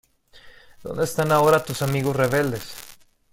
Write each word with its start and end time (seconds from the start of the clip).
¿Dónde 0.81 1.03
están 1.03 1.31
ahora 1.31 1.63
tus 1.63 1.83
amigos 1.83 2.15
rebeldes? 2.15 2.73